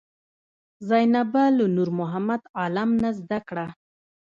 [0.89, 3.65] زینبه له نورمحمد عالم نه زده کړه.